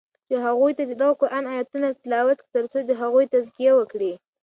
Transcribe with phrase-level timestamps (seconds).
[0.27, 4.13] چی هغوی ته ددغه قرآن آیتونه تلاوت کړی تر څو د هغوی تزکیه وکړی